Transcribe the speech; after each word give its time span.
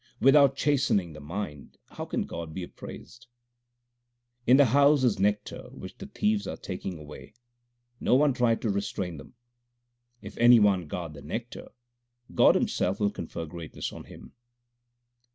Without 0.19 0.55
chastening 0.55 1.13
the 1.13 1.19
mind 1.19 1.77
how 1.91 2.05
can 2.05 2.23
God 2.23 2.55
be 2.55 2.63
appraised? 2.63 3.27
In 4.47 4.57
the 4.57 4.65
house 4.65 5.03
is 5.03 5.19
nectar 5.19 5.69
which 5.73 5.95
the 5.99 6.07
thieves 6.07 6.47
are 6.47 6.57
taking 6.57 6.97
away: 6.97 7.35
1 7.99 8.05
No 8.05 8.15
one 8.15 8.33
tried 8.33 8.63
to 8.63 8.71
restrain 8.71 9.17
them. 9.17 9.35
If 10.19 10.39
any 10.39 10.59
one 10.59 10.87
guard 10.87 11.13
the 11.13 11.21
nectar, 11.21 11.69
God 12.33 12.55
Himself 12.55 12.99
will 12.99 13.11
confer 13.11 13.45
greatness 13.45 13.93
on 13.93 14.05
him. 14.05 14.33